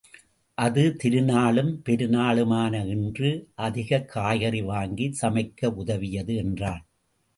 அது, 0.57 0.95
திருநாளும் 1.03 1.81
பெருநாளுமான 1.85 2.87
இன்று, 2.87 3.49
அதிகக் 3.55 4.09
காய்கறி 4.09 4.61
வாங்கிச் 4.61 5.25
சமைக்க 5.25 5.65
உதவியது 5.65 6.35
என்றாள். 6.35 6.83